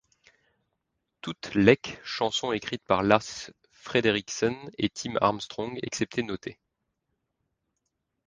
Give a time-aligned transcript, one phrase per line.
[1.21, 6.57] Toutes lec chansons écrites par Lars Frederiksen et Tim Armstrong exceptée notée.